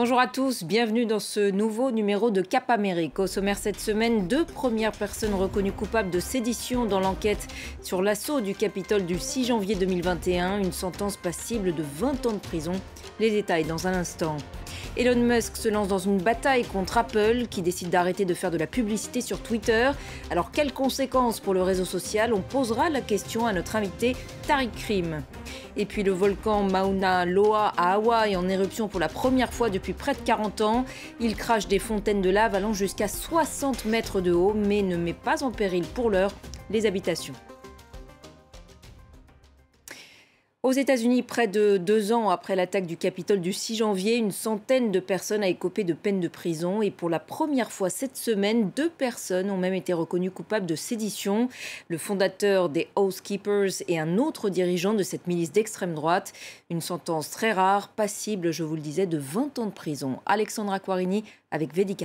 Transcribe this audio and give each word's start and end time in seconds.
Bonjour 0.00 0.20
à 0.20 0.28
tous, 0.28 0.62
bienvenue 0.62 1.06
dans 1.06 1.18
ce 1.18 1.50
nouveau 1.50 1.90
numéro 1.90 2.30
de 2.30 2.40
Cap 2.40 2.70
Amérique. 2.70 3.18
Au 3.18 3.26
sommaire 3.26 3.58
cette 3.58 3.80
semaine, 3.80 4.28
deux 4.28 4.44
premières 4.44 4.92
personnes 4.92 5.34
reconnues 5.34 5.72
coupables 5.72 6.10
de 6.10 6.20
sédition 6.20 6.86
dans 6.86 7.00
l'enquête 7.00 7.48
sur 7.82 8.00
l'assaut 8.00 8.40
du 8.40 8.54
Capitole 8.54 9.06
du 9.06 9.18
6 9.18 9.46
janvier 9.46 9.74
2021, 9.74 10.58
une 10.58 10.70
sentence 10.70 11.16
passible 11.16 11.74
de 11.74 11.82
20 11.82 12.26
ans 12.26 12.32
de 12.32 12.38
prison. 12.38 12.80
Les 13.18 13.32
détails 13.32 13.64
dans 13.64 13.88
un 13.88 13.94
instant. 13.94 14.36
Elon 14.96 15.20
Musk 15.20 15.56
se 15.56 15.68
lance 15.68 15.88
dans 15.88 15.98
une 15.98 16.18
bataille 16.18 16.64
contre 16.64 16.98
Apple 16.98 17.46
qui 17.50 17.62
décide 17.62 17.90
d'arrêter 17.90 18.24
de 18.24 18.34
faire 18.34 18.50
de 18.50 18.58
la 18.58 18.66
publicité 18.66 19.20
sur 19.20 19.40
Twitter. 19.40 19.90
Alors 20.30 20.50
quelles 20.50 20.72
conséquences 20.72 21.40
pour 21.40 21.54
le 21.54 21.62
réseau 21.62 21.84
social? 21.84 22.34
On 22.34 22.40
posera 22.40 22.90
la 22.90 23.00
question 23.00 23.46
à 23.46 23.52
notre 23.52 23.76
invité 23.76 24.16
Tariq 24.46 24.70
Krim. 24.76 25.22
Et 25.76 25.86
puis 25.86 26.02
le 26.02 26.12
volcan 26.12 26.64
Mauna 26.64 27.24
Loa 27.24 27.72
à 27.76 27.94
Hawaï 27.94 28.36
en 28.36 28.48
éruption 28.48 28.88
pour 28.88 29.00
la 29.00 29.08
première 29.08 29.52
fois 29.52 29.70
depuis 29.70 29.92
près 29.92 30.14
de 30.14 30.20
40 30.20 30.60
ans. 30.60 30.84
Il 31.20 31.36
crache 31.36 31.68
des 31.68 31.78
fontaines 31.78 32.22
de 32.22 32.30
lave 32.30 32.54
allant 32.54 32.72
jusqu'à 32.72 33.08
60 33.08 33.84
mètres 33.84 34.20
de 34.20 34.32
haut 34.32 34.54
mais 34.54 34.82
ne 34.82 34.96
met 34.96 35.12
pas 35.12 35.42
en 35.44 35.50
péril 35.50 35.84
pour 35.84 36.10
l'heure 36.10 36.32
les 36.70 36.86
habitations. 36.86 37.34
Aux 40.68 40.72
États-Unis, 40.72 41.22
près 41.22 41.48
de 41.48 41.78
deux 41.78 42.12
ans 42.12 42.28
après 42.28 42.54
l'attaque 42.54 42.84
du 42.84 42.98
Capitole 42.98 43.40
du 43.40 43.54
6 43.54 43.76
janvier, 43.76 44.16
une 44.16 44.32
centaine 44.32 44.92
de 44.92 45.00
personnes 45.00 45.42
a 45.42 45.48
écopé 45.48 45.82
de 45.82 45.94
peine 45.94 46.20
de 46.20 46.28
prison 46.28 46.82
et 46.82 46.90
pour 46.90 47.08
la 47.08 47.20
première 47.20 47.72
fois 47.72 47.88
cette 47.88 48.18
semaine, 48.18 48.70
deux 48.76 48.90
personnes 48.90 49.50
ont 49.50 49.56
même 49.56 49.72
été 49.72 49.94
reconnues 49.94 50.30
coupables 50.30 50.66
de 50.66 50.74
sédition. 50.74 51.48
Le 51.88 51.96
fondateur 51.96 52.68
des 52.68 52.88
Housekeepers 52.96 53.80
et 53.88 53.98
un 53.98 54.18
autre 54.18 54.50
dirigeant 54.50 54.92
de 54.92 55.02
cette 55.02 55.26
milice 55.26 55.52
d'extrême 55.52 55.94
droite. 55.94 56.34
Une 56.68 56.82
sentence 56.82 57.30
très 57.30 57.52
rare, 57.52 57.88
passible, 57.88 58.52
je 58.52 58.62
vous 58.62 58.74
le 58.74 58.82
disais, 58.82 59.06
de 59.06 59.16
20 59.16 59.58
ans 59.60 59.66
de 59.66 59.70
prison. 59.70 60.18
Alexandra 60.26 60.80
Quarini 60.80 61.24
avec 61.50 61.74
Vedi. 61.74 61.96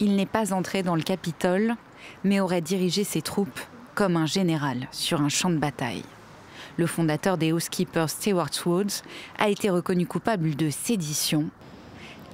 Il 0.00 0.16
n'est 0.16 0.26
pas 0.26 0.52
entré 0.52 0.82
dans 0.82 0.96
le 0.96 1.02
Capitole, 1.04 1.76
mais 2.24 2.40
aurait 2.40 2.62
dirigé 2.62 3.04
ses 3.04 3.22
troupes 3.22 3.60
comme 3.94 4.16
un 4.16 4.26
général 4.26 4.88
sur 4.90 5.20
un 5.20 5.28
champ 5.28 5.50
de 5.50 5.58
bataille 5.58 6.02
le 6.76 6.86
fondateur 6.86 7.38
des 7.38 7.52
Housekeepers 7.52 8.10
Stewart 8.10 8.50
Woods, 8.64 9.02
a 9.38 9.48
été 9.48 9.70
reconnu 9.70 10.06
coupable 10.06 10.54
de 10.54 10.70
sédition, 10.70 11.48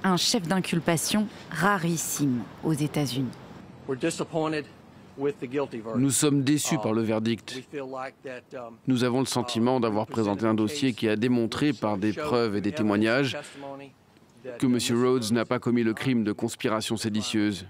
un 0.03 0.17
chef 0.17 0.47
d'inculpation 0.47 1.27
rarissime 1.51 2.41
aux 2.63 2.73
États-Unis. 2.73 3.31
Nous 5.95 6.09
sommes 6.09 6.41
déçus 6.43 6.77
par 6.77 6.93
le 6.93 7.01
verdict. 7.01 7.61
Nous 8.87 9.03
avons 9.03 9.19
le 9.19 9.25
sentiment 9.25 9.79
d'avoir 9.79 10.07
présenté 10.07 10.45
un 10.45 10.53
dossier 10.55 10.93
qui 10.93 11.07
a 11.07 11.15
démontré 11.15 11.71
par 11.71 11.97
des 11.97 12.13
preuves 12.13 12.55
et 12.55 12.61
des 12.61 12.71
témoignages 12.71 13.37
que 14.59 14.65
M. 14.65 15.03
Rhodes 15.03 15.31
n'a 15.31 15.45
pas 15.45 15.59
commis 15.59 15.83
le 15.83 15.93
crime 15.93 16.23
de 16.23 16.31
conspiration 16.31 16.97
séditieuse. 16.97 17.65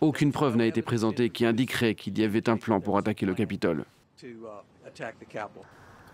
Aucune 0.00 0.32
preuve 0.32 0.56
n'a 0.56 0.66
été 0.66 0.82
présentée 0.82 1.30
qui 1.30 1.44
indiquerait 1.44 1.94
qu'il 1.94 2.18
y 2.18 2.24
avait 2.24 2.48
un 2.48 2.56
plan 2.56 2.80
pour 2.80 2.98
attaquer 2.98 3.24
le 3.26 3.34
Capitole. 3.34 3.84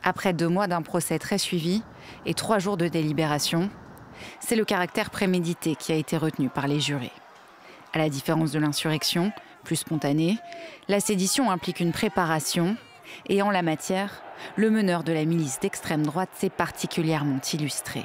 Après 0.02 0.32
deux 0.32 0.48
mois 0.48 0.66
d'un 0.66 0.82
procès 0.82 1.18
très 1.18 1.38
suivi 1.38 1.82
et 2.26 2.34
trois 2.34 2.58
jours 2.58 2.76
de 2.76 2.88
délibération, 2.88 3.70
c'est 4.40 4.56
le 4.56 4.64
caractère 4.64 5.10
prémédité 5.10 5.76
qui 5.76 5.92
a 5.92 5.96
été 5.96 6.16
retenu 6.16 6.48
par 6.48 6.66
les 6.66 6.80
jurés. 6.80 7.12
À 7.92 7.98
la 7.98 8.08
différence 8.08 8.52
de 8.52 8.58
l'insurrection, 8.58 9.32
plus 9.64 9.76
spontanée, 9.76 10.38
la 10.88 11.00
sédition 11.00 11.50
implique 11.50 11.80
une 11.80 11.92
préparation 11.92 12.76
et 13.28 13.42
en 13.42 13.50
la 13.50 13.62
matière, 13.62 14.22
le 14.56 14.70
meneur 14.70 15.04
de 15.04 15.12
la 15.12 15.24
milice 15.24 15.60
d'extrême 15.60 16.04
droite 16.04 16.30
s'est 16.34 16.50
particulièrement 16.50 17.40
illustré. 17.52 18.04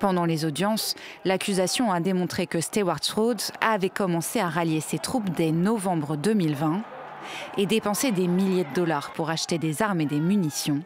Pendant 0.00 0.24
les 0.24 0.46
audiences, 0.46 0.94
l'accusation 1.24 1.92
a 1.92 2.00
démontré 2.00 2.46
que 2.46 2.60
Stewart 2.60 3.00
Rhodes 3.14 3.42
avait 3.60 3.90
commencé 3.90 4.40
à 4.40 4.48
rallier 4.48 4.80
ses 4.80 4.98
troupes 4.98 5.28
dès 5.30 5.52
novembre 5.52 6.16
2020 6.16 6.82
et 7.56 7.66
dépenser 7.66 8.12
des 8.12 8.28
milliers 8.28 8.64
de 8.64 8.74
dollars 8.74 9.12
pour 9.12 9.30
acheter 9.30 9.58
des 9.58 9.82
armes 9.82 10.00
et 10.00 10.06
des 10.06 10.20
munitions 10.20 10.82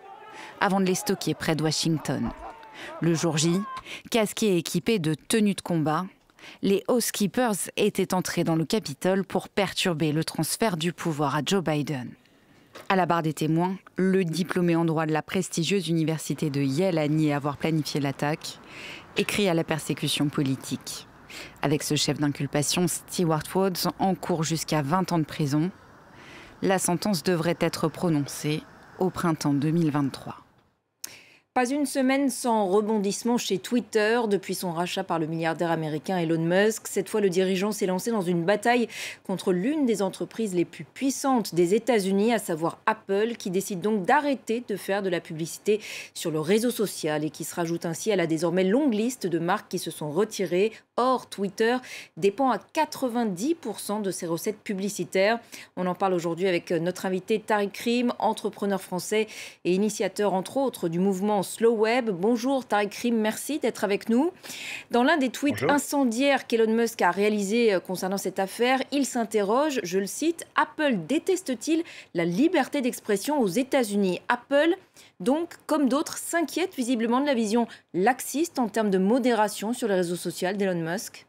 avant 0.61 0.81
de 0.81 0.87
les 0.87 0.95
stocker 0.95 1.35
près 1.35 1.57
de 1.57 1.63
Washington. 1.63 2.31
Le 3.01 3.15
jour 3.15 3.39
J, 3.39 3.61
casqués 4.11 4.55
et 4.55 4.59
équipés 4.59 4.99
de 4.99 5.15
tenues 5.15 5.55
de 5.55 5.61
combat, 5.61 6.07
les 6.63 6.85
Housekeepers 6.89 7.71
étaient 7.77 8.15
entrés 8.15 8.45
dans 8.45 8.57
le 8.57 8.65
Capitole 8.65 9.25
pour 9.25 9.49
perturber 9.49 10.13
le 10.13 10.25
transfert 10.25 10.77
du 10.77 10.93
pouvoir 10.93 11.37
à 11.37 11.41
Joe 11.45 11.63
Biden. 11.63 12.11
À 12.89 12.97
la 12.97 13.07
barre 13.07 13.23
des 13.23 13.33
témoins, 13.33 13.77
le 13.97 14.25
diplômé 14.25 14.77
en 14.77 14.85
droit 14.85 15.07
de 15.07 15.13
la 15.13 15.23
prestigieuse 15.23 15.89
université 15.89 16.51
de 16.51 16.61
Yale 16.61 16.99
a 16.99 17.09
nié 17.09 17.33
avoir 17.33 17.57
planifié 17.57 18.01
l'attaque 18.01 18.59
écrit 19.17 19.49
à 19.49 19.55
la 19.55 19.65
persécution 19.65 20.29
politique. 20.29 21.07
Avec 21.63 21.83
ce 21.83 21.97
chef 21.97 22.19
d'inculpation, 22.19 22.87
Stewart 22.89 23.43
Woods 23.55 23.89
encourt 23.99 24.43
jusqu'à 24.43 24.83
20 24.83 25.13
ans 25.13 25.19
de 25.19 25.25
prison 25.25 25.71
la 26.65 26.79
sentence 26.79 27.23
devrait 27.23 27.59
être 27.61 27.89
prononcée 27.89 28.63
au 28.99 29.11
printemps 29.11 29.53
2023. 29.53 30.44
Pas 31.55 31.71
une 31.71 31.87
semaine 31.87 32.31
sans 32.31 32.67
rebondissement 32.67 33.39
chez 33.39 33.59
Twitter 33.59 34.19
depuis 34.29 34.57
son 34.57 34.73
rachat 34.73 35.05
par 35.05 35.21
le 35.21 35.29
milliardaire 35.29 35.71
américain 35.71 36.19
Elon 36.19 36.43
Musk. 36.43 36.89
Cette 36.89 37.09
fois, 37.09 37.21
le 37.21 37.31
dirigeant 37.31 37.71
s'est 37.71 37.87
lancé 37.87 38.11
dans 38.11 38.23
une 38.23 38.43
bataille 38.43 38.89
contre 39.25 39.53
l'une 39.53 39.87
des 39.87 40.03
entreprises 40.03 40.53
les 40.53 40.65
plus 40.65 40.83
puissantes 40.83 41.55
des 41.55 41.77
États-Unis, 41.77 42.35
à 42.35 42.41
savoir 42.41 42.79
Apple, 42.87 43.37
qui 43.39 43.51
décide 43.51 43.81
donc 43.81 44.03
d'arrêter 44.03 44.65
de 44.67 44.75
faire 44.75 45.01
de 45.01 45.09
la 45.09 45.21
publicité 45.21 45.81
sur 46.13 46.33
le 46.33 46.41
réseau 46.41 46.73
social 46.73 47.23
et 47.23 47.31
qui 47.31 47.45
se 47.45 47.55
rajoute 47.55 47.87
ainsi 47.87 48.11
à 48.11 48.17
la 48.17 48.27
désormais 48.27 48.65
longue 48.65 48.93
liste 48.93 49.29
de 49.29 49.39
marques 49.39 49.69
qui 49.69 49.79
se 49.79 49.93
sont 49.93 50.11
retirées. 50.11 50.73
Or, 50.97 51.29
Twitter 51.29 51.77
dépend 52.17 52.51
à 52.51 52.59
90% 52.59 54.03
de 54.03 54.11
ses 54.11 54.27
recettes 54.27 54.59
publicitaires. 54.59 55.39
On 55.77 55.87
en 55.87 55.95
parle 55.95 56.15
aujourd'hui 56.15 56.49
avec 56.49 56.73
notre 56.73 57.07
invité 57.07 57.39
Tariq 57.39 57.71
Krim, 57.73 58.13
entrepreneur 58.19 58.81
français 58.81 59.29
et 59.65 59.73
initiateur 59.73 60.35
entre 60.35 60.57
autres 60.57 60.89
du 60.89 60.99
mouvement 60.99 61.44
Slow 61.45 61.73
Web. 61.73 62.11
Bonjour 62.11 62.65
Krim, 62.67 63.17
merci 63.17 63.59
d'être 63.59 63.85
avec 63.85 64.09
nous. 64.09 64.33
Dans 64.91 65.05
l'un 65.05 65.17
des 65.17 65.29
tweets 65.29 65.63
incendiaires 65.69 66.47
qu'Elon 66.47 66.73
Musk 66.73 67.03
a 67.03 67.11
réalisé 67.11 67.75
euh, 67.75 67.81
concernant 67.81 68.19
cette 68.19 68.39
affaire, 68.39 68.83
il 68.91 69.07
s'interroge, 69.07 69.81
je 69.83 69.99
le 69.99 70.07
cite, 70.07 70.47
Apple 70.57 70.97
déteste-t-il 71.07 71.85
la 72.15 72.25
liberté 72.25 72.81
d'expression 72.81 73.39
aux 73.41 73.47
États-Unis? 73.47 74.21
Apple, 74.29 74.75
donc, 75.21 75.55
comme 75.67 75.89
d'autres, 75.89 76.19
s'inquiète 76.19 76.75
visiblement 76.75 77.21
de 77.21 77.27
la 77.27 77.35
vision 77.35 77.67
laxiste 77.93 78.59
en 78.59 78.69
termes 78.69 78.91
de 78.91 78.99
modération 78.99 79.73
sur 79.73 79.89
les 79.89 79.95
réseaux 79.95 80.17
sociaux 80.17 80.53
d'Elon 80.53 80.81
Musk. 80.81 81.27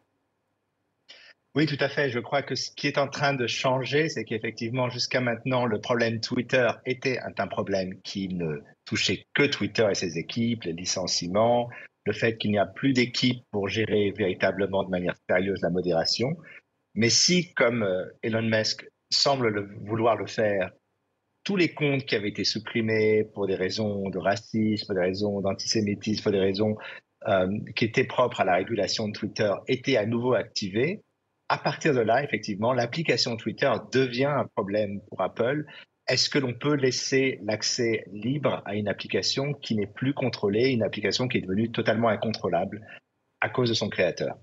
Oui, 1.56 1.68
tout 1.68 1.78
à 1.80 1.88
fait. 1.88 2.10
Je 2.10 2.20
crois 2.20 2.42
que 2.42 2.54
ce 2.54 2.70
qui 2.70 2.88
est 2.88 2.98
en 2.98 3.08
train 3.08 3.34
de 3.34 3.48
changer, 3.48 4.10
c'est 4.10 4.26
qu'effectivement, 4.26 4.90
jusqu'à 4.90 5.22
maintenant, 5.22 5.66
le 5.66 5.80
problème 5.80 6.20
Twitter 6.20 6.68
était 6.86 7.18
un 7.20 7.48
problème 7.48 8.02
qui 8.02 8.28
ne 8.28 8.60
touchait 8.84 9.26
que 9.34 9.44
Twitter 9.44 9.88
et 9.90 9.96
ses 9.96 10.18
équipes, 10.18 10.66
les 10.66 10.74
licenciements, 10.74 11.70
le 12.06 12.12
fait 12.12 12.38
qu'il 12.38 12.52
n'y 12.52 12.58
a 12.58 12.66
plus 12.66 12.92
d'équipe 12.92 13.42
pour 13.52 13.70
gérer 13.70 14.12
véritablement 14.12 14.84
de 14.84 14.90
manière 14.90 15.16
sérieuse 15.30 15.62
la 15.62 15.70
modération. 15.70 16.36
Mais 16.94 17.10
si, 17.10 17.54
comme 17.54 17.84
euh, 17.84 18.06
Elon 18.22 18.42
Musk 18.42 18.86
semble 19.10 19.70
vouloir 19.86 20.18
le 20.18 20.28
faire, 20.28 20.72
tous 21.46 21.56
les 21.56 21.74
comptes 21.74 22.06
qui 22.06 22.16
avaient 22.16 22.30
été 22.30 22.44
supprimés 22.44 23.24
pour 23.34 23.48
des 23.48 23.56
raisons 23.56 24.10
de 24.10 24.18
racisme, 24.18 24.88
pour 24.88 24.96
des 24.96 25.02
raisons 25.02 25.40
d'antisémitisme, 25.40 26.22
pour 26.22 26.32
des 26.34 26.40
raisons 26.40 26.76
euh, 27.30 27.48
qui 27.78 27.86
étaient 27.86 28.04
propres 28.04 28.42
à 28.42 28.46
la 28.46 28.56
régulation 28.56 29.08
de 29.08 29.14
Twitter 29.14 29.54
étaient 29.68 29.96
à 29.96 30.06
nouveau 30.06 30.34
activés, 30.34 31.02
à 31.50 31.58
partir 31.58 31.94
de 31.94 32.00
là, 32.00 32.24
effectivement, 32.24 32.74
l'application 32.74 33.38
Twitter 33.38 33.72
devient 33.92 34.26
un 34.26 34.46
problème 34.56 35.02
pour 35.10 35.22
Apple. 35.22 35.66
Est-ce 36.08 36.30
que 36.30 36.40
l'on 36.40 36.54
peut 36.54 36.76
laisser 36.76 37.40
l'accès 37.44 38.06
libre 38.12 38.62
à 38.66 38.76
une 38.76 38.88
application 38.88 39.54
qui 39.54 39.76
n'est 39.76 39.88
plus 39.88 40.14
contrôlée, 40.14 40.70
une 40.70 40.84
application 40.84 41.28
qui 41.28 41.38
est 41.38 41.42
devenue 41.42 41.72
totalement 41.72 42.10
incontrôlable 42.10 42.86
à 43.42 43.50
cause 43.50 43.70
de 43.70 43.74
son 43.74 43.90
créateur? 43.90 44.38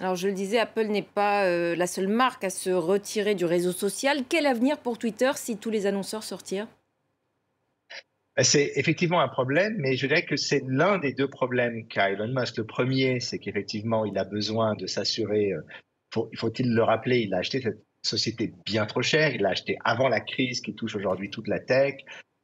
Alors 0.00 0.16
je 0.16 0.28
le 0.28 0.34
disais, 0.34 0.58
Apple 0.58 0.86
n'est 0.86 1.02
pas 1.02 1.46
euh, 1.46 1.76
la 1.76 1.86
seule 1.86 2.08
marque 2.08 2.44
à 2.44 2.50
se 2.50 2.70
retirer 2.70 3.34
du 3.34 3.44
réseau 3.44 3.72
social. 3.72 4.22
Quel 4.28 4.46
avenir 4.46 4.78
pour 4.78 4.98
Twitter 4.98 5.30
si 5.36 5.56
tous 5.56 5.70
les 5.70 5.86
annonceurs 5.86 6.24
sortirent? 6.24 6.68
Ben, 8.36 8.42
c'est 8.42 8.72
effectivement 8.74 9.20
un 9.20 9.28
problème, 9.28 9.76
mais 9.78 9.96
je 9.96 10.06
dirais 10.06 10.24
que 10.24 10.36
c'est 10.36 10.62
l'un 10.66 10.98
des 10.98 11.12
deux 11.12 11.28
problèmes 11.28 11.86
qu'a 11.86 12.10
Elon 12.10 12.32
Musk. 12.34 12.56
Le 12.56 12.66
premier, 12.66 13.20
c'est 13.20 13.38
qu'effectivement, 13.38 14.04
il 14.04 14.18
a 14.18 14.24
besoin 14.24 14.74
de 14.74 14.86
s'assurer 14.86 15.52
euh, 16.16 16.28
faut-il 16.36 16.72
le 16.72 16.82
rappeler, 16.82 17.20
il 17.20 17.34
a 17.34 17.38
acheté 17.38 17.60
cette 17.60 17.84
société 18.02 18.52
bien 18.64 18.86
trop 18.86 19.02
chère, 19.02 19.34
il 19.34 19.42
l'a 19.42 19.50
acheté 19.50 19.76
avant 19.84 20.08
la 20.08 20.20
crise 20.20 20.60
qui 20.60 20.74
touche 20.74 20.96
aujourd'hui 20.96 21.30
toute 21.30 21.48
la 21.48 21.60
tech. 21.60 21.94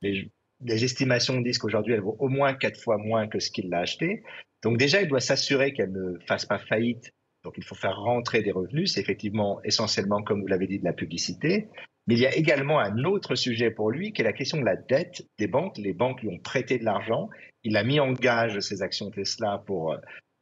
Les, 0.03 0.31
estimations 0.67 1.41
disent 1.41 1.59
qu'aujourd'hui, 1.59 1.95
elle 1.95 2.01
vaut 2.01 2.17
au 2.19 2.29
moins 2.29 2.55
quatre 2.55 2.81
fois 2.81 2.99
moins 2.99 3.29
que 3.29 3.39
ce 3.39 3.51
qu'il 3.51 3.71
l'a 3.71 3.81
acheté. 3.81 4.23
Donc 4.63 4.77
déjà, 4.77 5.01
il 5.01 5.09
doit 5.09 5.21
s'assurer 5.21 5.73
qu'elle 5.73 5.93
ne 5.93 6.19
fasse 6.27 6.45
pas 6.45 6.59
faillite. 6.59 7.13
Donc 7.45 7.55
il 7.57 7.65
faut 7.65 7.75
faire 7.75 7.97
rentrer 7.97 8.43
des 8.43 8.53
revenus. 8.53 8.93
C'est 8.93 9.01
effectivement 9.01 9.61
essentiellement, 9.65 10.23
comme 10.23 10.43
vous 10.43 10.47
l'avez 10.47 10.67
dit, 10.67 10.79
de 10.79 10.85
la 10.85 10.93
publicité. 10.93 11.69
Mais 12.07 12.15
il 12.15 12.21
y 12.21 12.27
a 12.27 12.35
également 12.35 12.79
un 12.79 13.05
autre 13.05 13.35
sujet 13.35 13.71
pour 13.71 13.91
lui 13.91 14.13
qui 14.13 14.21
est 14.21 14.25
la 14.25 14.33
question 14.33 14.59
de 14.59 14.65
la 14.65 14.77
dette 14.77 15.27
des 15.39 15.47
banques. 15.47 15.79
Les 15.79 15.93
banques 15.93 16.23
lui 16.23 16.29
ont 16.29 16.39
prêté 16.39 16.79
de 16.79 16.85
l'argent. 16.85 17.29
Il 17.63 17.77
a 17.77 17.85
mis 17.85 18.01
en 18.01 18.13
gage 18.13 18.59
ses 18.61 18.83
actions 18.83 19.11
Tesla 19.11 19.63
pour 19.67 19.93
euh, 19.93 19.99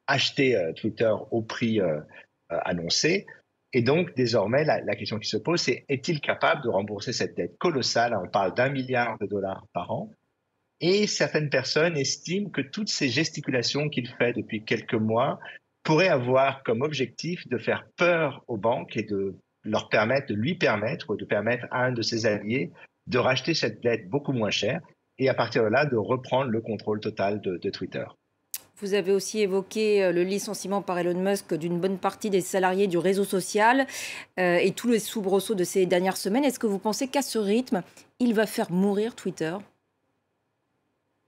acheter 0.06 0.56
euh, 0.56 0.72
Twitter 0.72 1.12
au 1.30 1.42
prix 1.42 1.80
euh, 1.80 2.00
annoncé. 2.48 3.26
Et 3.72 3.82
donc, 3.82 4.14
désormais, 4.16 4.64
la, 4.64 4.96
question 4.96 5.18
qui 5.18 5.28
se 5.28 5.36
pose, 5.36 5.60
c'est 5.60 5.84
est-il 5.88 6.20
capable 6.20 6.62
de 6.62 6.68
rembourser 6.68 7.12
cette 7.12 7.36
dette 7.36 7.58
colossale? 7.58 8.18
On 8.22 8.28
parle 8.28 8.54
d'un 8.54 8.70
milliard 8.70 9.18
de 9.18 9.26
dollars 9.26 9.66
par 9.74 9.90
an. 9.90 10.10
Et 10.80 11.06
certaines 11.06 11.50
personnes 11.50 11.96
estiment 11.96 12.50
que 12.50 12.60
toutes 12.60 12.88
ces 12.88 13.08
gesticulations 13.08 13.88
qu'il 13.88 14.08
fait 14.08 14.32
depuis 14.32 14.64
quelques 14.64 14.94
mois 14.94 15.38
pourraient 15.82 16.08
avoir 16.08 16.62
comme 16.62 16.82
objectif 16.82 17.46
de 17.48 17.58
faire 17.58 17.86
peur 17.96 18.44
aux 18.46 18.56
banques 18.56 18.96
et 18.96 19.02
de 19.02 19.34
leur 19.64 19.88
permettre, 19.88 20.28
de 20.28 20.34
lui 20.34 20.54
permettre, 20.54 21.16
de 21.16 21.24
permettre 21.24 21.66
à 21.70 21.84
un 21.84 21.92
de 21.92 22.02
ses 22.02 22.26
alliés 22.26 22.70
de 23.06 23.18
racheter 23.18 23.54
cette 23.54 23.82
dette 23.82 24.08
beaucoup 24.08 24.32
moins 24.32 24.50
chère 24.50 24.80
et 25.18 25.28
à 25.28 25.34
partir 25.34 25.64
de 25.64 25.68
là 25.68 25.86
de 25.86 25.96
reprendre 25.96 26.50
le 26.50 26.60
contrôle 26.60 27.00
total 27.00 27.40
de 27.40 27.70
Twitter. 27.70 28.04
Vous 28.80 28.94
avez 28.94 29.12
aussi 29.12 29.40
évoqué 29.40 30.04
euh, 30.04 30.12
le 30.12 30.22
licenciement 30.22 30.82
par 30.82 30.98
Elon 30.98 31.20
Musk 31.20 31.54
d'une 31.54 31.80
bonne 31.80 31.98
partie 31.98 32.30
des 32.30 32.40
salariés 32.40 32.86
du 32.86 32.96
réseau 32.96 33.24
social 33.24 33.86
euh, 34.38 34.56
et 34.56 34.70
tous 34.70 34.88
les 34.88 35.00
soubresauts 35.00 35.56
de 35.56 35.64
ces 35.64 35.84
dernières 35.84 36.16
semaines. 36.16 36.44
Est-ce 36.44 36.60
que 36.60 36.68
vous 36.68 36.78
pensez 36.78 37.08
qu'à 37.08 37.22
ce 37.22 37.38
rythme, 37.38 37.82
il 38.20 38.34
va 38.34 38.46
faire 38.46 38.70
mourir 38.70 39.16
Twitter? 39.16 39.56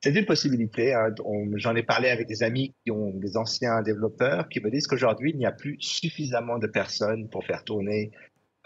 C'est 0.02 0.14
une 0.14 0.26
possibilité. 0.26 0.94
Hein. 0.94 1.12
J'en 1.55 1.75
ai 1.75 1.82
parlé 1.82 2.08
avec 2.08 2.29
des 2.29 2.43
amis 2.43 2.73
qui 2.85 2.93
ont 2.93 3.11
des 3.11 3.37
anciens 3.37 3.82
développeurs 3.82 4.49
qui 4.49 4.61
me 4.61 4.70
disent 4.70 4.87
qu'aujourd'hui, 4.87 5.32
il 5.32 5.38
n'y 5.38 5.46
a 5.46 5.53
plus 5.53 5.76
suffisamment 5.81 6.58
de 6.58 6.69
personnes 6.69 7.29
pour 7.29 7.44
faire 7.44 7.64
tourner 7.64 8.12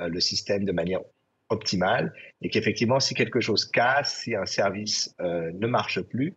euh, 0.00 0.08
le 0.08 0.20
système 0.20 0.64
de 0.64 0.72
manière 0.72 1.00
optimale 1.48 2.12
et 2.42 2.50
qu'effectivement, 2.50 3.00
si 3.00 3.14
quelque 3.14 3.40
chose 3.40 3.64
casse, 3.64 4.20
si 4.22 4.34
un 4.34 4.46
service 4.46 5.14
euh, 5.20 5.50
ne 5.54 5.66
marche 5.66 6.00
plus, 6.02 6.34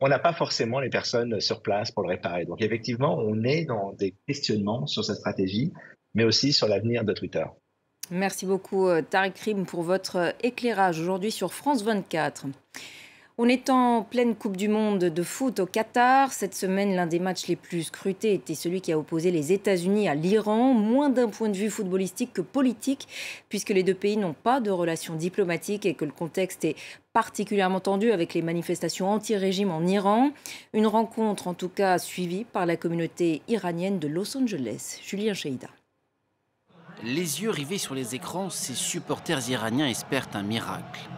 on 0.00 0.08
n'a 0.08 0.18
pas 0.18 0.32
forcément 0.32 0.80
les 0.80 0.88
personnes 0.88 1.40
sur 1.40 1.62
place 1.62 1.90
pour 1.90 2.02
le 2.02 2.08
réparer. 2.08 2.46
Donc 2.46 2.62
effectivement, 2.62 3.18
on 3.18 3.42
est 3.44 3.64
dans 3.64 3.92
des 3.92 4.14
questionnements 4.26 4.86
sur 4.86 5.04
cette 5.04 5.16
stratégie, 5.16 5.72
mais 6.14 6.24
aussi 6.24 6.52
sur 6.52 6.68
l'avenir 6.68 7.04
de 7.04 7.12
Twitter. 7.12 7.44
Merci 8.10 8.44
beaucoup, 8.44 8.88
euh, 8.88 9.02
Tariq 9.02 9.38
Rim, 9.44 9.66
pour 9.66 9.82
votre 9.82 10.34
éclairage 10.42 10.98
aujourd'hui 10.98 11.30
sur 11.30 11.52
France 11.52 11.84
24. 11.84 12.46
On 13.42 13.48
est 13.48 13.70
en 13.70 14.02
pleine 14.02 14.34
Coupe 14.34 14.58
du 14.58 14.68
Monde 14.68 14.98
de 14.98 15.22
foot 15.22 15.60
au 15.60 15.64
Qatar. 15.64 16.30
Cette 16.30 16.54
semaine, 16.54 16.94
l'un 16.94 17.06
des 17.06 17.18
matchs 17.18 17.46
les 17.46 17.56
plus 17.56 17.84
scrutés 17.84 18.34
était 18.34 18.54
celui 18.54 18.82
qui 18.82 18.92
a 18.92 18.98
opposé 18.98 19.30
les 19.30 19.50
États-Unis 19.50 20.10
à 20.10 20.14
l'Iran, 20.14 20.74
moins 20.74 21.08
d'un 21.08 21.30
point 21.30 21.48
de 21.48 21.56
vue 21.56 21.70
footballistique 21.70 22.34
que 22.34 22.42
politique, 22.42 23.08
puisque 23.48 23.70
les 23.70 23.82
deux 23.82 23.94
pays 23.94 24.18
n'ont 24.18 24.34
pas 24.34 24.60
de 24.60 24.70
relations 24.70 25.14
diplomatiques 25.14 25.86
et 25.86 25.94
que 25.94 26.04
le 26.04 26.12
contexte 26.12 26.66
est 26.66 26.76
particulièrement 27.14 27.80
tendu 27.80 28.12
avec 28.12 28.34
les 28.34 28.42
manifestations 28.42 29.10
anti-régime 29.10 29.70
en 29.70 29.86
Iran. 29.86 30.32
Une 30.74 30.86
rencontre 30.86 31.48
en 31.48 31.54
tout 31.54 31.70
cas 31.70 31.96
suivie 31.96 32.44
par 32.44 32.66
la 32.66 32.76
communauté 32.76 33.40
iranienne 33.48 33.98
de 33.98 34.06
Los 34.06 34.36
Angeles. 34.36 35.00
Julien 35.02 35.32
Cheida. 35.32 35.68
Les 37.02 37.40
yeux 37.40 37.48
rivés 37.48 37.78
sur 37.78 37.94
les 37.94 38.14
écrans, 38.14 38.50
ces 38.50 38.74
supporters 38.74 39.48
iraniens 39.48 39.88
espèrent 39.88 40.28
un 40.34 40.42
miracle. 40.42 41.08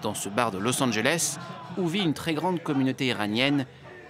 Dans 0.00 0.14
ce 0.14 0.28
bar 0.28 0.50
de 0.50 0.58
Los 0.58 0.82
Angeles, 0.82 1.38
où 1.78 1.86
vit 1.86 2.02
une 2.02 2.14
très 2.14 2.34
grande 2.34 2.62
communauté 2.62 3.06
iranienne, 3.06 3.66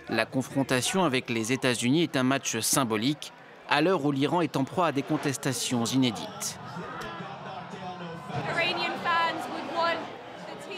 la 0.09 0.27
confrontation 0.27 1.05
avec 1.05 1.31
les 1.31 1.53
États-Unis 1.53 2.03
est 2.03 2.17
un 2.17 2.23
match 2.23 2.59
symbolique 2.61 3.33
à 3.69 3.81
l'heure 3.81 4.05
où 4.05 4.13
l'Iran 4.13 4.41
est 4.41 4.57
en 4.57 4.65
proie 4.65 4.89
à 4.89 4.93
des 4.93 5.03
contestations 5.03 5.85
inédites. 5.85 6.59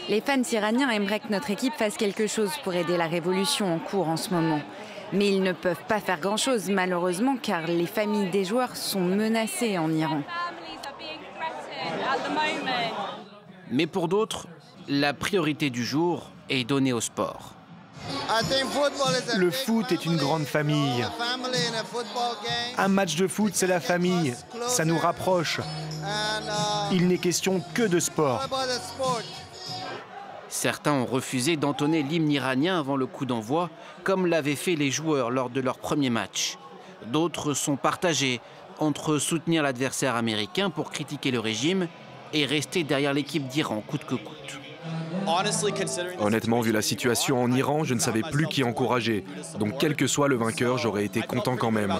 Les 0.07 0.21
fans 0.21 0.41
iraniens 0.51 0.91
aimeraient 0.91 1.19
que 1.19 1.31
notre 1.31 1.49
équipe 1.49 1.73
fasse 1.73 1.97
quelque 1.97 2.27
chose 2.27 2.51
pour 2.63 2.75
aider 2.75 2.95
la 2.95 3.07
révolution 3.07 3.73
en 3.73 3.79
cours 3.79 4.07
en 4.07 4.17
ce 4.17 4.29
moment. 4.29 4.61
Mais 5.13 5.29
ils 5.29 5.41
ne 5.41 5.51
peuvent 5.51 5.83
pas 5.87 5.99
faire 5.99 6.19
grand-chose 6.19 6.69
malheureusement 6.69 7.37
car 7.41 7.65
les 7.65 7.87
familles 7.87 8.29
des 8.29 8.45
joueurs 8.45 8.75
sont 8.75 9.01
menacées 9.01 9.77
en 9.77 9.91
Iran. 9.91 10.21
Mais 13.71 13.87
pour 13.87 14.07
d'autres, 14.07 14.47
la 14.87 15.13
priorité 15.13 15.69
du 15.69 15.83
jour 15.83 16.29
est 16.49 16.63
donnée 16.63 16.93
au 16.93 17.01
sport. 17.01 17.51
Le 19.37 19.49
foot 19.49 19.91
est 19.91 20.05
une 20.05 20.17
grande 20.17 20.45
famille. 20.45 21.05
Un 22.77 22.87
match 22.87 23.15
de 23.15 23.27
foot, 23.27 23.53
c'est 23.55 23.67
la 23.67 23.79
famille. 23.79 24.35
Ça 24.67 24.85
nous 24.85 24.97
rapproche. 24.97 25.59
Il 26.91 27.07
n'est 27.07 27.17
question 27.17 27.63
que 27.73 27.83
de 27.83 27.99
sport. 27.99 28.47
Certains 30.49 30.93
ont 30.93 31.05
refusé 31.05 31.57
d'entonner 31.57 32.03
l'hymne 32.03 32.31
iranien 32.31 32.79
avant 32.79 32.95
le 32.95 33.07
coup 33.07 33.25
d'envoi, 33.25 33.69
comme 34.03 34.27
l'avaient 34.27 34.55
fait 34.55 34.75
les 34.75 34.91
joueurs 34.91 35.31
lors 35.31 35.49
de 35.49 35.59
leur 35.59 35.79
premier 35.79 36.09
match. 36.09 36.57
D'autres 37.07 37.53
sont 37.53 37.75
partagés 37.75 38.39
entre 38.79 39.17
soutenir 39.17 39.63
l'adversaire 39.63 40.15
américain 40.15 40.69
pour 40.69 40.91
critiquer 40.91 41.31
le 41.31 41.39
régime 41.39 41.87
et 42.33 42.45
rester 42.45 42.83
derrière 42.83 43.13
l'équipe 43.13 43.47
d'Iran 43.47 43.81
coûte 43.85 44.05
que 44.05 44.15
coûte. 44.15 44.59
Honnêtement, 46.19 46.61
vu 46.61 46.71
la 46.71 46.81
situation 46.81 47.41
en 47.41 47.51
Iran, 47.51 47.83
je 47.83 47.93
ne 47.93 47.99
savais 47.99 48.21
plus 48.21 48.47
qui 48.47 48.63
encourager. 48.63 49.25
Donc 49.59 49.75
quel 49.79 49.95
que 49.95 50.07
soit 50.07 50.27
le 50.27 50.35
vainqueur, 50.35 50.77
j'aurais 50.77 51.05
été 51.05 51.21
content 51.21 51.55
quand 51.57 51.71
même. 51.71 51.93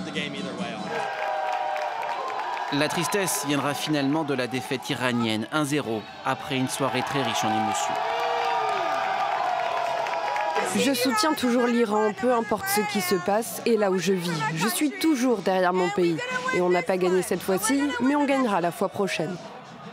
La 2.73 2.87
tristesse 2.87 3.45
viendra 3.47 3.73
finalement 3.73 4.23
de 4.23 4.33
la 4.33 4.47
défaite 4.47 4.89
iranienne 4.89 5.47
1-0 5.53 6.01
après 6.25 6.57
une 6.57 6.67
soirée 6.67 7.03
très 7.03 7.23
riche 7.23 7.43
en 7.43 7.49
émotions. 7.49 7.93
Je 10.77 10.93
soutiens 10.93 11.33
toujours 11.33 11.67
l'Iran, 11.67 12.11
peu 12.19 12.33
importe 12.33 12.65
ce 12.67 12.81
qui 12.91 12.99
se 12.99 13.15
passe 13.15 13.61
et 13.65 13.77
là 13.77 13.91
où 13.91 13.97
je 13.97 14.11
vis. 14.11 14.41
Je 14.55 14.67
suis 14.67 14.91
toujours 14.91 15.37
derrière 15.37 15.73
mon 15.73 15.89
pays. 15.89 16.17
Et 16.53 16.61
on 16.61 16.69
n'a 16.69 16.81
pas 16.81 16.97
gagné 16.97 17.21
cette 17.21 17.41
fois-ci, 17.41 17.79
mais 18.01 18.15
on 18.15 18.25
gagnera 18.25 18.59
la 18.59 18.71
fois 18.71 18.89
prochaine. 18.89 19.35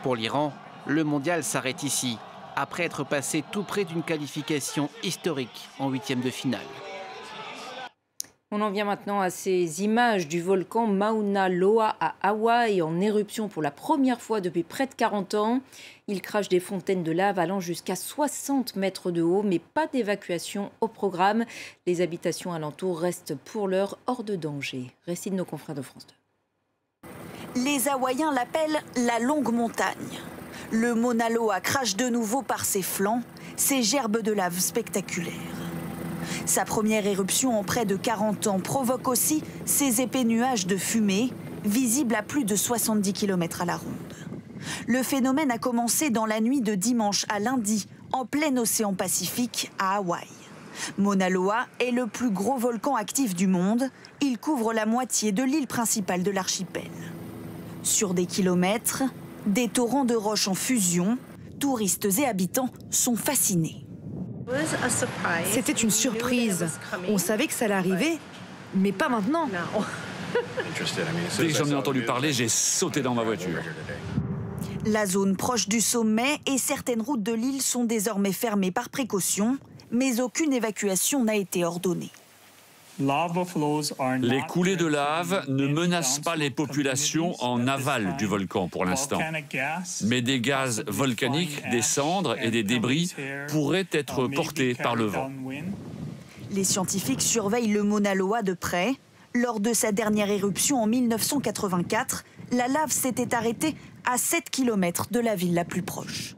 Pour 0.02 0.16
l'Iran, 0.16 0.52
le 0.86 1.04
mondial 1.04 1.44
s'arrête 1.44 1.84
ici 1.84 2.18
après 2.56 2.84
être 2.84 3.04
passé 3.04 3.42
tout 3.50 3.62
près 3.62 3.84
d'une 3.84 4.02
qualification 4.02 4.88
historique 5.02 5.68
en 5.78 5.88
huitième 5.90 6.20
de 6.20 6.30
finale. 6.30 6.60
On 8.54 8.60
en 8.60 8.70
vient 8.70 8.84
maintenant 8.84 9.22
à 9.22 9.30
ces 9.30 9.82
images 9.82 10.28
du 10.28 10.42
volcan 10.42 10.86
Mauna 10.86 11.48
Loa 11.48 11.96
à 12.00 12.14
Hawaï 12.20 12.82
en 12.82 13.00
éruption 13.00 13.48
pour 13.48 13.62
la 13.62 13.70
première 13.70 14.20
fois 14.20 14.42
depuis 14.42 14.62
près 14.62 14.86
de 14.86 14.92
40 14.92 15.32
ans. 15.32 15.60
Il 16.06 16.20
crache 16.20 16.50
des 16.50 16.60
fontaines 16.60 17.02
de 17.02 17.12
lave 17.12 17.38
allant 17.38 17.60
jusqu'à 17.60 17.96
60 17.96 18.76
mètres 18.76 19.10
de 19.10 19.22
haut, 19.22 19.42
mais 19.42 19.58
pas 19.58 19.86
d'évacuation 19.86 20.70
au 20.82 20.88
programme. 20.88 21.46
Les 21.86 22.02
habitations 22.02 22.52
alentours 22.52 23.00
restent 23.00 23.34
pour 23.36 23.68
l'heure 23.68 23.96
hors 24.06 24.22
de 24.22 24.36
danger. 24.36 24.90
Récit 25.06 25.30
de 25.30 25.36
nos 25.36 25.46
confrères 25.46 25.74
de 25.74 25.80
France 25.80 26.06
2. 27.54 27.64
Les 27.64 27.88
Hawaïens 27.88 28.34
l'appellent 28.34 28.82
la 28.96 29.18
longue 29.18 29.50
montagne. 29.50 30.20
Le 30.72 30.94
Mauna 30.94 31.28
Loa 31.28 31.60
crache 31.60 31.96
de 31.96 32.08
nouveau 32.08 32.40
par 32.40 32.64
ses 32.64 32.80
flancs, 32.80 33.20
ses 33.56 33.82
gerbes 33.82 34.22
de 34.22 34.32
lave 34.32 34.58
spectaculaires. 34.58 35.34
Sa 36.46 36.64
première 36.64 37.06
éruption 37.06 37.58
en 37.58 37.62
près 37.62 37.84
de 37.84 37.94
40 37.94 38.46
ans 38.46 38.58
provoque 38.58 39.06
aussi 39.06 39.44
ces 39.66 40.00
épais 40.00 40.24
nuages 40.24 40.66
de 40.66 40.78
fumée, 40.78 41.30
visibles 41.66 42.14
à 42.14 42.22
plus 42.22 42.44
de 42.44 42.56
70 42.56 43.12
km 43.12 43.60
à 43.60 43.64
la 43.66 43.76
ronde. 43.76 43.92
Le 44.86 45.02
phénomène 45.02 45.50
a 45.50 45.58
commencé 45.58 46.08
dans 46.08 46.24
la 46.24 46.40
nuit 46.40 46.62
de 46.62 46.74
dimanche 46.74 47.26
à 47.28 47.38
lundi, 47.38 47.86
en 48.10 48.24
plein 48.24 48.56
océan 48.56 48.94
Pacifique, 48.94 49.70
à 49.78 49.96
Hawaï. 49.96 50.26
Mauna 50.96 51.28
Loa 51.28 51.66
est 51.80 51.90
le 51.90 52.06
plus 52.06 52.30
gros 52.30 52.56
volcan 52.56 52.96
actif 52.96 53.34
du 53.34 53.46
monde. 53.46 53.90
Il 54.22 54.38
couvre 54.38 54.72
la 54.72 54.86
moitié 54.86 55.32
de 55.32 55.42
l'île 55.42 55.66
principale 55.66 56.22
de 56.22 56.30
l'archipel. 56.30 56.90
Sur 57.82 58.14
des 58.14 58.24
kilomètres, 58.24 59.02
des 59.46 59.68
torrents 59.68 60.04
de 60.04 60.14
roches 60.14 60.48
en 60.48 60.54
fusion, 60.54 61.18
touristes 61.58 62.08
et 62.18 62.26
habitants 62.26 62.70
sont 62.90 63.16
fascinés. 63.16 63.86
C'était 65.50 65.72
une 65.72 65.90
surprise. 65.90 66.66
On 67.08 67.18
savait 67.18 67.46
que 67.46 67.54
ça 67.54 67.66
allait 67.66 67.74
arriver, 67.74 68.18
mais 68.74 68.92
pas 68.92 69.08
maintenant. 69.08 69.48
Dès 71.38 71.46
que 71.48 71.54
j'en 71.54 71.66
ai 71.66 71.74
entendu 71.74 72.04
parler, 72.04 72.32
j'ai 72.32 72.48
sauté 72.48 73.02
dans 73.02 73.14
ma 73.14 73.22
voiture. 73.22 73.60
La 74.84 75.06
zone 75.06 75.36
proche 75.36 75.68
du 75.68 75.80
sommet 75.80 76.40
et 76.46 76.58
certaines 76.58 77.02
routes 77.02 77.22
de 77.22 77.32
l'île 77.32 77.62
sont 77.62 77.84
désormais 77.84 78.32
fermées 78.32 78.72
par 78.72 78.88
précaution, 78.88 79.58
mais 79.92 80.20
aucune 80.20 80.52
évacuation 80.52 81.24
n'a 81.24 81.36
été 81.36 81.64
ordonnée. 81.64 82.10
Les 82.98 84.42
coulées 84.48 84.76
de 84.76 84.86
lave 84.86 85.44
ne 85.48 85.66
menacent 85.66 86.20
pas 86.20 86.36
les 86.36 86.50
populations 86.50 87.34
en 87.42 87.66
aval 87.66 88.16
du 88.16 88.26
volcan 88.26 88.68
pour 88.68 88.84
l'instant. 88.84 89.18
Mais 90.04 90.20
des 90.20 90.40
gaz 90.40 90.84
volcaniques, 90.86 91.62
des 91.70 91.82
cendres 91.82 92.36
et 92.40 92.50
des 92.50 92.62
débris 92.62 93.14
pourraient 93.48 93.88
être 93.92 94.28
portés 94.28 94.74
par 94.74 94.94
le 94.96 95.06
vent. 95.06 95.30
Les 96.50 96.64
scientifiques 96.64 97.22
surveillent 97.22 97.72
le 97.72 97.82
Mauna 97.82 98.14
Loa 98.14 98.42
de 98.42 98.52
près. 98.52 98.94
Lors 99.34 99.60
de 99.60 99.72
sa 99.72 99.92
dernière 99.92 100.30
éruption 100.30 100.82
en 100.82 100.86
1984, 100.86 102.24
la 102.50 102.68
lave 102.68 102.90
s'était 102.90 103.34
arrêtée 103.34 103.74
à 104.04 104.18
7 104.18 104.50
km 104.50 105.06
de 105.10 105.20
la 105.20 105.34
ville 105.34 105.54
la 105.54 105.64
plus 105.64 105.82
proche. 105.82 106.36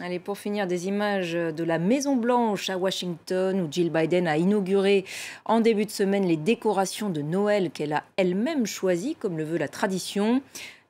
Allez, 0.00 0.18
pour 0.18 0.38
finir, 0.38 0.66
des 0.66 0.88
images 0.88 1.34
de 1.34 1.64
la 1.64 1.78
Maison 1.78 2.16
Blanche 2.16 2.70
à 2.70 2.78
Washington, 2.78 3.60
où 3.60 3.68
Jill 3.70 3.90
Biden 3.90 4.26
a 4.26 4.38
inauguré 4.38 5.04
en 5.44 5.60
début 5.60 5.84
de 5.84 5.90
semaine 5.90 6.26
les 6.26 6.38
décorations 6.38 7.10
de 7.10 7.20
Noël 7.20 7.70
qu'elle 7.70 7.92
a 7.92 8.02
elle-même 8.16 8.64
choisies, 8.64 9.16
comme 9.16 9.36
le 9.36 9.44
veut 9.44 9.58
la 9.58 9.68
tradition. 9.68 10.40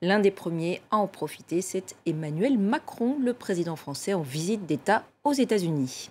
L'un 0.02 0.20
des 0.20 0.30
premiers 0.30 0.82
à 0.92 0.98
en 0.98 1.08
profiter, 1.08 1.62
c'est 1.62 1.96
Emmanuel 2.06 2.58
Macron, 2.58 3.16
le 3.20 3.34
président 3.34 3.74
français 3.74 4.14
en 4.14 4.22
visite 4.22 4.66
d'État 4.66 5.04
aux 5.24 5.32
États-Unis. 5.32 6.10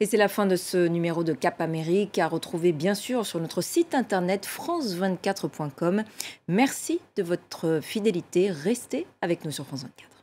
Et 0.00 0.06
c'est 0.06 0.16
la 0.16 0.28
fin 0.28 0.46
de 0.46 0.56
ce 0.56 0.88
numéro 0.88 1.22
de 1.22 1.32
Cap 1.32 1.60
Amérique 1.60 2.18
à 2.18 2.26
retrouver 2.26 2.72
bien 2.72 2.94
sûr 2.94 3.24
sur 3.24 3.40
notre 3.40 3.62
site 3.62 3.94
internet 3.94 4.46
france24.com. 4.46 6.02
Merci 6.48 7.00
de 7.14 7.22
votre 7.22 7.78
fidélité. 7.80 8.50
Restez 8.50 9.06
avec 9.22 9.44
nous 9.44 9.52
sur 9.52 9.64
France 9.64 9.84
24. 9.84 10.15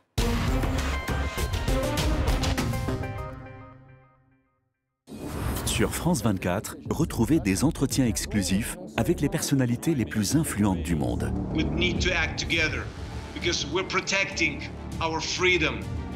Sur 5.84 5.94
France 5.94 6.22
24, 6.22 6.78
retrouvez 6.88 7.40
des 7.40 7.62
entretiens 7.62 8.06
exclusifs 8.06 8.78
avec 8.96 9.20
les 9.20 9.28
personnalités 9.28 9.94
les 9.94 10.06
plus 10.06 10.34
influentes 10.34 10.82
du 10.82 10.96
monde. 10.96 11.30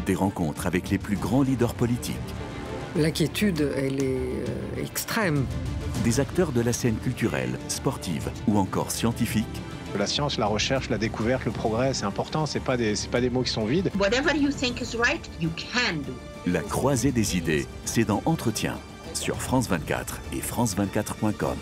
Des 0.06 0.14
rencontres 0.14 0.66
avec 0.66 0.88
les 0.88 0.96
plus 0.96 1.16
grands 1.16 1.42
leaders 1.42 1.74
politiques. 1.74 2.16
L'inquiétude, 2.96 3.70
elle 3.76 4.02
est 4.02 4.42
euh, 4.48 4.82
extrême. 4.82 5.44
Des 6.02 6.18
acteurs 6.18 6.52
de 6.52 6.62
la 6.62 6.72
scène 6.72 6.96
culturelle, 6.96 7.58
sportive 7.68 8.30
ou 8.46 8.56
encore 8.56 8.90
scientifique. 8.90 9.44
La 9.98 10.06
science, 10.06 10.38
la 10.38 10.46
recherche, 10.46 10.88
la 10.88 10.96
découverte, 10.96 11.44
le 11.44 11.50
progrès, 11.50 11.92
c'est 11.92 12.06
important, 12.06 12.46
c'est 12.46 12.64
pas 12.64 12.78
des 12.78 12.94
pas 13.12 13.20
des 13.20 13.28
mots 13.28 13.42
qui 13.42 13.50
sont 13.50 13.66
vides. 13.66 13.90
La 16.46 16.62
croisée 16.62 17.12
des 17.12 17.36
idées, 17.36 17.66
c'est 17.84 18.04
dans 18.04 18.22
Entretien 18.24 18.78
sur 19.18 19.42
France 19.42 19.68
24 19.68 20.20
et 20.32 20.40
France24.com. 20.40 21.56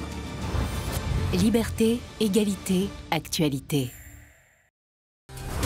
Liberté, 1.32 2.00
égalité, 2.20 2.88
actualité. 3.10 3.90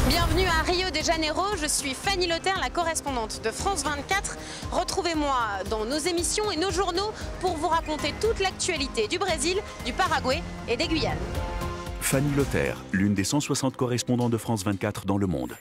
Bienvenue 0.08 0.46
à 0.46 0.62
Rio 0.62 0.90
de 0.90 1.04
Janeiro, 1.04 1.42
je 1.60 1.66
suis 1.66 1.94
Fanny 1.94 2.26
Lotter, 2.26 2.52
la 2.60 2.70
correspondante 2.70 3.42
de 3.44 3.50
France 3.50 3.84
24. 3.84 4.38
Retrouvez-moi 4.72 5.34
dans 5.68 5.84
nos 5.84 5.98
émissions 5.98 6.50
et 6.50 6.56
nos 6.56 6.70
journaux 6.70 7.12
pour 7.40 7.56
vous 7.56 7.68
raconter 7.68 8.14
toute 8.20 8.40
l'actualité 8.40 9.06
du 9.06 9.18
Brésil, 9.18 9.58
du 9.84 9.92
Paraguay 9.92 10.42
et 10.68 10.76
des 10.76 10.88
Guyanes. 10.88 11.18
Fanny 12.00 12.34
Lotter, 12.34 12.74
l'une 12.92 13.14
des 13.14 13.24
160 13.24 13.76
correspondants 13.76 14.30
de 14.30 14.38
France 14.38 14.64
24 14.64 15.06
dans 15.06 15.18
le 15.18 15.26
monde. 15.26 15.56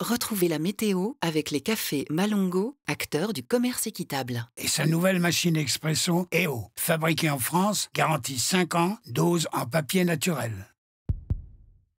Retrouvez 0.00 0.48
la 0.48 0.58
météo 0.58 1.12
avec 1.20 1.52
les 1.52 1.60
cafés 1.60 2.04
Malongo, 2.10 2.76
acteurs 2.88 3.32
du 3.32 3.44
commerce 3.44 3.86
équitable. 3.86 4.44
Et 4.56 4.66
sa 4.66 4.86
nouvelle 4.86 5.20
machine 5.20 5.56
expresso 5.56 6.26
EO, 6.32 6.64
fabriquée 6.74 7.30
en 7.30 7.38
France, 7.38 7.90
garantie 7.94 8.40
5 8.40 8.74
ans, 8.74 8.98
dose 9.06 9.46
en 9.52 9.66
papier 9.66 10.04
naturel. 10.04 10.73